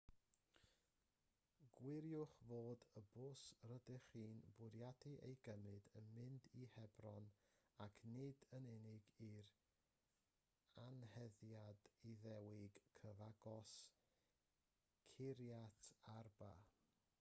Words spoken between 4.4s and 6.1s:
bwriadu ei gymryd yn